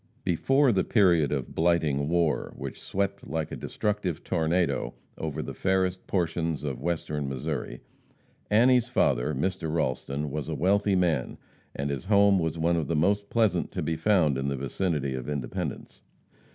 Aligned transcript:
Before 0.23 0.71
the 0.71 0.83
period 0.83 1.31
of 1.31 1.53
blighting 1.53 2.09
war, 2.09 2.53
which 2.57 2.81
swept 2.81 3.27
like 3.27 3.51
a 3.51 3.55
destructive 3.55 4.23
tornado 4.23 4.95
over 5.15 5.43
the 5.43 5.53
fairest 5.53 6.07
portions 6.07 6.63
of 6.63 6.81
Western 6.81 7.29
Missouri, 7.29 7.81
Annie's 8.49 8.87
father, 8.87 9.35
Mr. 9.35 9.71
Ralston, 9.71 10.31
was 10.31 10.49
a 10.49 10.55
wealthy 10.55 10.95
man, 10.95 11.37
and 11.75 11.91
his 11.91 12.05
home 12.05 12.39
was 12.39 12.57
one 12.57 12.77
of 12.77 12.87
the 12.87 12.95
most 12.95 13.29
pleasant 13.29 13.69
to 13.73 13.83
be 13.83 13.95
found 13.95 14.39
in 14.39 14.47
the 14.47 14.57
vicinity 14.57 15.13
of 15.13 15.29
Independence. 15.29 16.01